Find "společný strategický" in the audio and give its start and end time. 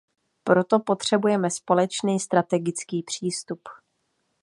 1.51-3.03